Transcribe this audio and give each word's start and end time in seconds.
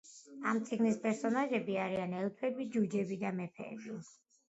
ამ 0.51 0.61
წიგნის 0.69 0.97
პერსონაჟები 1.03 1.77
არიან 1.83 2.17
ელფები, 2.25 2.69
ჯუჯები 2.75 3.23
და 3.25 3.37
მეფეები. 3.41 3.99